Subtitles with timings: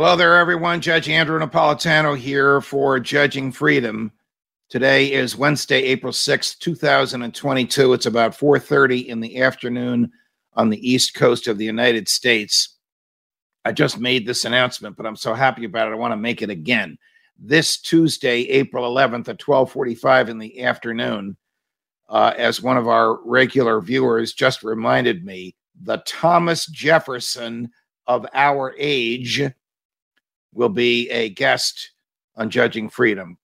[0.00, 0.80] Hello there, everyone.
[0.80, 4.10] Judge Andrew Napolitano here for Judging Freedom.
[4.70, 7.92] Today is Wednesday, April 6th, 2022.
[7.92, 10.10] It's about 4:30 in the afternoon
[10.54, 12.78] on the East Coast of the United States.
[13.66, 15.92] I just made this announcement, but I'm so happy about it.
[15.92, 16.96] I want to make it again.
[17.38, 21.36] This Tuesday, April 11th at 12:45 in the afternoon,
[22.08, 27.70] uh, as one of our regular viewers just reminded me, the Thomas Jefferson
[28.06, 29.42] of our age
[30.52, 31.92] will be a guest
[32.36, 33.38] on Judging Freedom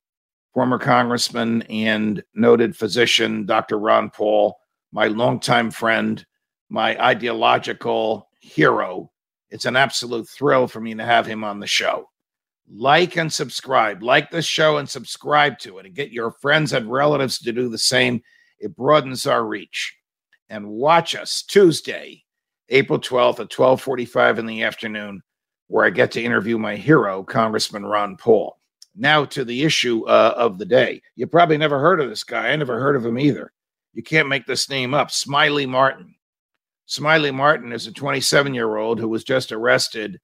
[0.57, 3.79] former congressman and noted physician, Dr.
[3.79, 4.57] Ron Paul,
[4.91, 6.25] my longtime friend,
[6.71, 9.13] my ideological hero.
[9.51, 12.09] It's an absolute thrill for me to have him on the show.
[12.73, 14.03] Like and subscribe.
[14.03, 17.69] Like this show and subscribe to it and get your friends and relatives to do
[17.69, 18.23] the same.
[18.59, 19.95] It broadens our reach.
[20.49, 22.25] And watch us Tuesday,
[22.71, 25.21] April 12th at 12:45 in the afternoon
[25.69, 28.59] where I get to interview my hero, Congressman Ron Paul.
[28.95, 31.03] Now to the issue uh, of the day.
[31.17, 32.49] You probably never heard of this guy.
[32.49, 33.53] I never heard of him either.
[33.93, 35.11] You can't make this name up.
[35.11, 36.15] Smiley Martin.
[36.87, 40.21] Smiley Martin is a 27 year old who was just arrested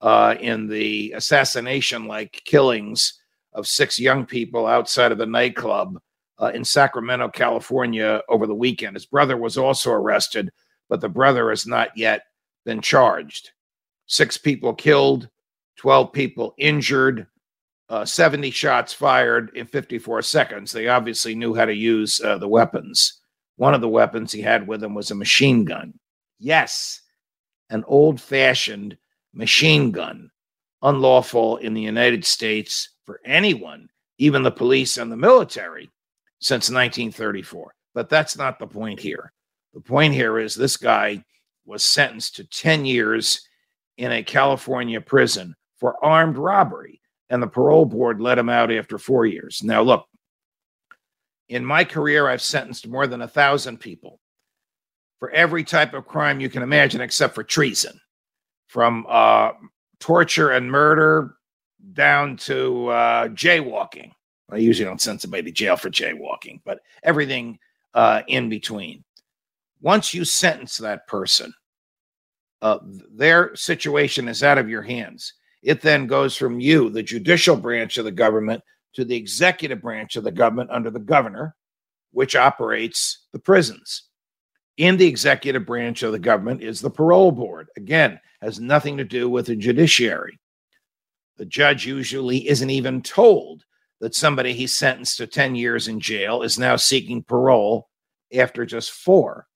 [0.00, 3.20] uh, in the assassination like killings
[3.52, 5.98] of six young people outside of the nightclub
[6.40, 8.96] uh, in Sacramento, California over the weekend.
[8.96, 10.50] His brother was also arrested,
[10.88, 12.22] but the brother has not yet
[12.64, 13.50] been charged.
[14.06, 15.28] Six people killed,
[15.78, 17.26] 12 people injured
[17.88, 20.72] uh, 70 shots fired in 54 seconds.
[20.72, 23.20] They obviously knew how to use uh, the weapons.
[23.56, 25.94] One of the weapons he had with him was a machine gun.
[26.38, 27.00] Yes,
[27.70, 28.96] an old fashioned
[29.32, 30.30] machine gun,
[30.82, 33.88] unlawful in the United States for anyone,
[34.18, 35.90] even the police and the military,
[36.40, 37.74] since 1934.
[37.94, 39.32] But that's not the point here.
[39.72, 41.22] The point here is this guy
[41.66, 43.46] was sentenced to 10 years
[43.96, 47.00] in a California prison for armed robbery
[47.30, 49.62] and the parole board let him out after four years.
[49.62, 50.06] Now, look,
[51.48, 54.20] in my career, I've sentenced more than a thousand people
[55.18, 57.98] for every type of crime you can imagine, except for treason,
[58.66, 59.52] from uh,
[60.00, 61.36] torture and murder
[61.92, 64.10] down to uh, jaywalking.
[64.50, 67.58] I usually don't send somebody to jail for jaywalking, but everything
[67.94, 69.04] uh, in between.
[69.80, 71.52] Once you sentence that person,
[72.64, 72.78] uh,
[73.14, 75.34] their situation is out of your hands.
[75.62, 78.62] It then goes from you, the judicial branch of the government,
[78.94, 81.54] to the executive branch of the government under the governor,
[82.12, 84.04] which operates the prisons.
[84.78, 87.68] In the executive branch of the government is the parole board.
[87.76, 90.40] Again, has nothing to do with the judiciary.
[91.36, 93.64] The judge usually isn't even told
[94.00, 97.90] that somebody he sentenced to 10 years in jail is now seeking parole
[98.32, 99.48] after just four,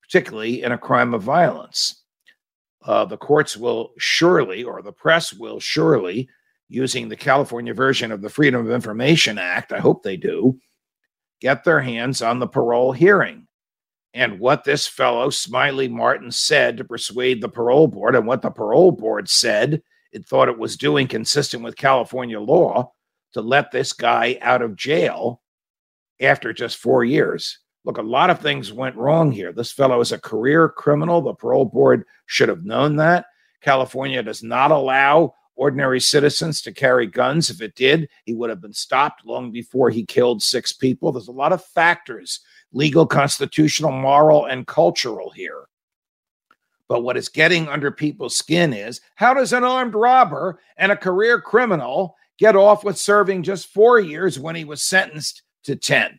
[0.00, 2.04] particularly in a crime of violence
[2.86, 6.28] uh, the courts will surely, or the press will surely,
[6.68, 10.58] using the California version of the Freedom of Information Act, I hope they do,
[11.40, 13.46] get their hands on the parole hearing.
[14.14, 18.50] And what this fellow, Smiley Martin, said to persuade the parole board, and what the
[18.50, 19.82] parole board said
[20.12, 22.92] it thought it was doing consistent with California law
[23.34, 25.42] to let this guy out of jail
[26.20, 27.58] after just four years.
[27.86, 29.52] Look, a lot of things went wrong here.
[29.52, 31.22] This fellow is a career criminal.
[31.22, 33.26] The parole board should have known that.
[33.60, 37.48] California does not allow ordinary citizens to carry guns.
[37.48, 41.12] If it did, he would have been stopped long before he killed six people.
[41.12, 42.40] There's a lot of factors
[42.72, 45.66] legal, constitutional, moral, and cultural here.
[46.88, 50.96] But what is getting under people's skin is how does an armed robber and a
[50.96, 56.18] career criminal get off with serving just four years when he was sentenced to 10?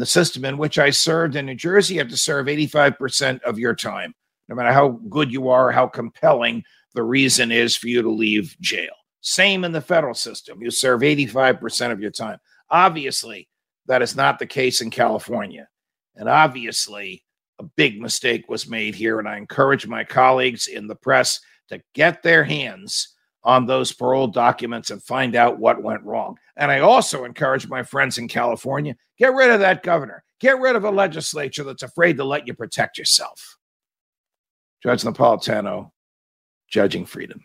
[0.00, 3.58] The system in which I served in New Jersey, you have to serve 85% of
[3.58, 4.14] your time,
[4.48, 6.64] no matter how good you are, how compelling
[6.94, 8.92] the reason is for you to leave jail.
[9.20, 10.62] Same in the federal system.
[10.62, 12.38] You serve 85% of your time.
[12.70, 13.48] Obviously,
[13.86, 15.68] that is not the case in California.
[16.16, 17.24] And obviously,
[17.58, 19.18] a big mistake was made here.
[19.18, 23.13] And I encourage my colleagues in the press to get their hands
[23.44, 26.36] on those parole documents and find out what went wrong.
[26.56, 30.76] And I also encourage my friends in California get rid of that governor, get rid
[30.76, 33.58] of a legislature that's afraid to let you protect yourself.
[34.82, 35.90] Judge Napolitano,
[36.68, 37.42] Judging Freedom.